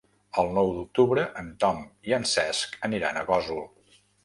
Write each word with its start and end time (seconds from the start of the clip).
El 0.43 0.47
nou 0.53 0.71
d'octubre 0.77 1.25
en 1.41 1.51
Tom 1.65 1.83
i 2.11 2.17
en 2.19 2.27
Cesc 2.33 2.81
aniran 2.91 3.23
a 3.23 3.27
Gósol. 3.31 3.65